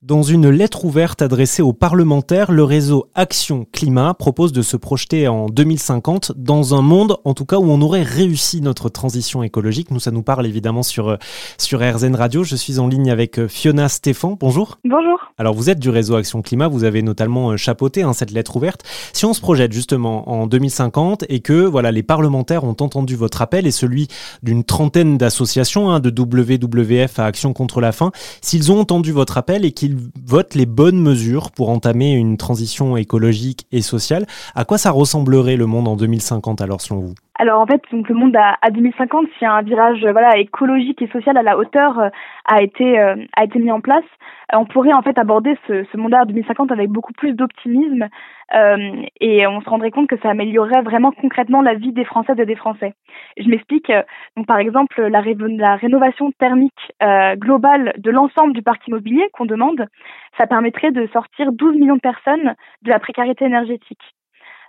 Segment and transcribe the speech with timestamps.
[0.00, 5.26] Dans une lettre ouverte adressée aux parlementaires, le réseau Action Climat propose de se projeter
[5.26, 9.90] en 2050 dans un monde, en tout cas, où on aurait réussi notre transition écologique.
[9.90, 11.16] Nous, ça nous parle évidemment sur, euh,
[11.58, 12.44] sur RZN Radio.
[12.44, 14.36] Je suis en ligne avec euh, Fiona Stéphan.
[14.38, 14.78] Bonjour.
[14.84, 15.18] Bonjour.
[15.36, 16.68] Alors, vous êtes du réseau Action Climat.
[16.68, 18.84] Vous avez notamment euh, chapeauté hein, cette lettre ouverte.
[19.12, 23.42] Si on se projette justement en 2050 et que voilà, les parlementaires ont entendu votre
[23.42, 24.06] appel et celui
[24.44, 28.12] d'une trentaine d'associations, hein, de WWF à Action contre la faim,
[28.42, 29.87] s'ils ont entendu votre appel et qu'ils
[30.24, 34.26] vote les bonnes mesures pour entamer une transition écologique et sociale.
[34.54, 37.14] À quoi ça ressemblerait le monde en 2050 alors selon vous?
[37.40, 41.06] Alors en fait, donc le monde à, à 2050, si un virage voilà écologique et
[41.06, 42.08] social à la hauteur euh,
[42.44, 44.04] a été euh, a été mis en place,
[44.52, 48.08] on pourrait en fait aborder ce, ce monde à 2050 avec beaucoup plus d'optimisme
[48.54, 52.40] euh, et on se rendrait compte que ça améliorerait vraiment concrètement la vie des Françaises
[52.40, 52.94] et des Français.
[53.36, 53.92] Je m'explique.
[54.36, 56.92] Donc par exemple, la, la rénovation thermique
[57.36, 59.86] globale de l'ensemble du parc immobilier qu'on demande,
[60.38, 64.17] ça permettrait de sortir 12 millions de personnes de la précarité énergétique.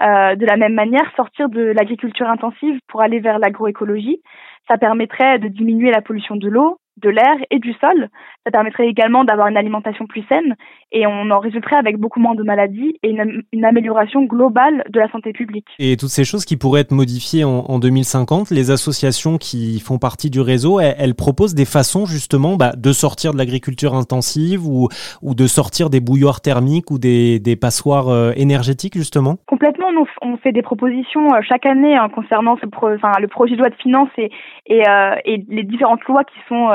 [0.00, 4.22] Euh, de la même manière, sortir de l'agriculture intensive pour aller vers l'agroécologie,
[4.68, 8.08] ça permettrait de diminuer la pollution de l'eau, de l'air et du sol.
[8.44, 10.56] Ça permettrait également d'avoir une alimentation plus saine
[10.90, 15.10] et on en résulterait avec beaucoup moins de maladies et une, amélioration globale de la
[15.10, 15.66] santé publique.
[15.78, 20.28] Et toutes ces choses qui pourraient être modifiées en, 2050, les associations qui font partie
[20.28, 24.88] du réseau, elles, proposent des façons justement bah, de sortir de l'agriculture intensive ou,
[25.22, 29.36] ou de sortir des bouilloires thermiques ou des, des passoires euh, énergétiques justement?
[29.46, 29.86] Complètement,
[30.20, 33.74] on, fait des propositions euh, chaque année hein, concernant ce le projet de loi de
[33.76, 34.30] finances et,
[34.66, 36.68] et, euh, et les différentes lois qui sont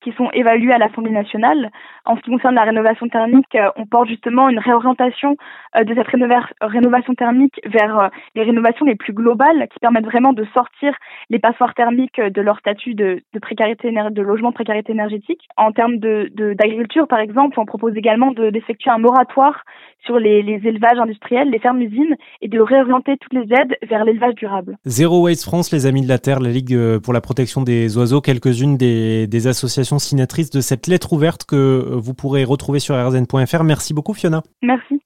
[0.00, 1.70] qui sont évaluées à l'Assemblée nationale.
[2.04, 5.36] En ce qui concerne la rénovation thermique, euh, on porte justement une réorientation
[5.76, 10.32] euh, de cette rénovation thermique vers euh, les rénovations les plus globales qui permettent vraiment
[10.32, 10.94] de sortir
[11.30, 15.42] les passoires thermiques de leur statut de, précarité de logement de précarité énergétique.
[15.56, 19.64] En termes de d'agriculture, par exemple, on propose également d'effectuer un moratoire
[20.04, 24.76] sur les, élevages industriels, les fermes-usines, et de réorienter toutes les aides vers l'élevage durable.
[24.86, 28.20] Zero Waste France, les Amis de la Terre, la Ligue pour la protection des oiseaux,
[28.20, 33.64] quelques-unes des, des associations signatrices de cette lettre ouverte que vous pourrez retrouver sur rzn.fr.
[33.64, 34.42] Merci beaucoup Fiona.
[34.62, 35.00] Merci.